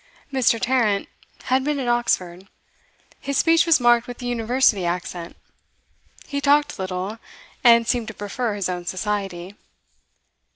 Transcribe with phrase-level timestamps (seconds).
[0.33, 0.59] Mr.
[0.59, 1.07] Tarrant
[1.43, 2.47] had been at Oxford;
[3.19, 5.35] his speech was marked with the University accent;
[6.25, 7.19] he talked little,
[7.63, 9.53] and seemed to prefer his own society.